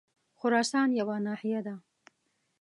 خراسان 0.39 0.89
یوه 0.99 1.17
ناحیه 1.25 1.61
ده. 1.65 1.75